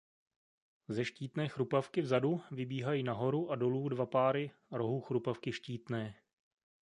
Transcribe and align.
Ze 0.87 1.05
štítné 1.05 1.47
chrupavky 1.47 2.01
vzadu 2.01 2.41
vybíhají 2.51 3.03
nahoru 3.03 3.51
a 3.51 3.55
dolů 3.55 3.89
dva 3.89 4.05
páry 4.05 4.51
„rohů 4.71 5.01
chrupavky 5.01 5.51
štítné“. 5.53 6.15